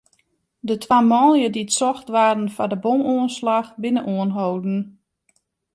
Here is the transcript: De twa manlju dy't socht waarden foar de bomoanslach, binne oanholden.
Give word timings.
De 0.67 0.75
twa 0.83 0.99
manlju 1.11 1.47
dy't 1.53 1.75
socht 1.79 2.07
waarden 2.15 2.49
foar 2.55 2.69
de 2.71 2.77
bomoanslach, 2.83 3.69
binne 3.81 4.01
oanholden. 4.15 4.77